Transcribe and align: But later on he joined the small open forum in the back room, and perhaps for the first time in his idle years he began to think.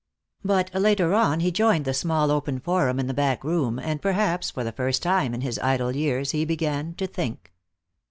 But 0.43 0.73
later 0.73 1.13
on 1.13 1.41
he 1.41 1.51
joined 1.51 1.85
the 1.85 1.93
small 1.93 2.31
open 2.31 2.59
forum 2.59 2.99
in 2.99 3.05
the 3.05 3.13
back 3.13 3.43
room, 3.43 3.77
and 3.77 4.01
perhaps 4.01 4.49
for 4.49 4.63
the 4.63 4.71
first 4.71 5.03
time 5.03 5.31
in 5.35 5.41
his 5.41 5.59
idle 5.59 5.95
years 5.95 6.31
he 6.31 6.43
began 6.43 6.95
to 6.95 7.05
think. 7.05 7.53